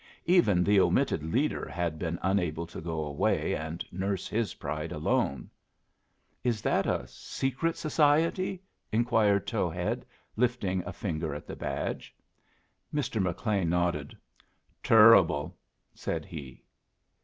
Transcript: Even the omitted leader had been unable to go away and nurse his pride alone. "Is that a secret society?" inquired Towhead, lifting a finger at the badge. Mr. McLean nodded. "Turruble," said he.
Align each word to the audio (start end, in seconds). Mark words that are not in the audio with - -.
Even 0.25 0.63
the 0.63 0.79
omitted 0.79 1.21
leader 1.21 1.69
had 1.69 1.99
been 1.99 2.17
unable 2.23 2.65
to 2.65 2.81
go 2.81 3.05
away 3.05 3.53
and 3.55 3.85
nurse 3.91 4.27
his 4.27 4.55
pride 4.55 4.91
alone. 4.91 5.47
"Is 6.43 6.59
that 6.63 6.87
a 6.87 7.05
secret 7.05 7.77
society?" 7.77 8.63
inquired 8.91 9.45
Towhead, 9.45 10.03
lifting 10.35 10.81
a 10.87 10.91
finger 10.91 11.35
at 11.35 11.45
the 11.45 11.55
badge. 11.55 12.15
Mr. 12.91 13.21
McLean 13.21 13.69
nodded. 13.69 14.17
"Turruble," 14.81 15.55
said 15.93 16.25
he. 16.25 16.63